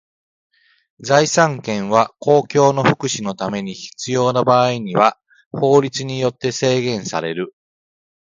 [1.01, 5.19] 財産権は公共の福祉のために必要な場合には
[5.51, 7.53] 法律によって制限される。